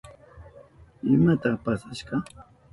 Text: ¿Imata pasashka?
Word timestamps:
¿Imata 1.15 1.49
pasashka? 1.63 2.15